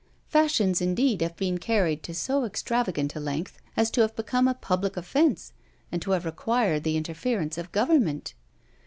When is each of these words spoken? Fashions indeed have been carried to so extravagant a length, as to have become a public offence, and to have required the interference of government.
Fashions 0.25 0.81
indeed 0.81 1.21
have 1.21 1.35
been 1.37 1.59
carried 1.59 2.01
to 2.01 2.15
so 2.15 2.43
extravagant 2.43 3.15
a 3.15 3.19
length, 3.19 3.59
as 3.77 3.91
to 3.91 4.01
have 4.01 4.15
become 4.15 4.47
a 4.47 4.55
public 4.55 4.97
offence, 4.97 5.53
and 5.91 6.01
to 6.01 6.09
have 6.09 6.25
required 6.25 6.81
the 6.83 6.97
interference 6.97 7.55
of 7.55 7.71
government. 7.71 8.33